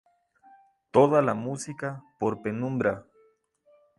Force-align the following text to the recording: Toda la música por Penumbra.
Toda 0.89 1.21
la 1.21 1.35
música 1.35 2.03
por 2.19 2.41
Penumbra. 2.41 3.05